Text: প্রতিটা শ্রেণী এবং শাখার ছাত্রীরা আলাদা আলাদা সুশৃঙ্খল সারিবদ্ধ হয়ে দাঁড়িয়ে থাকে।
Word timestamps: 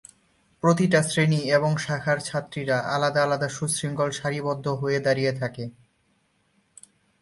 প্রতিটা 0.63 0.99
শ্রেণী 1.03 1.41
এবং 1.57 1.71
শাখার 1.77 2.19
ছাত্রীরা 2.19 2.77
আলাদা 2.95 3.21
আলাদা 3.23 3.49
সুশৃঙ্খল 3.49 4.09
সারিবদ্ধ 4.11 4.65
হয়ে 4.81 4.99
দাঁড়িয়ে 4.99 5.33
থাকে। 5.41 5.65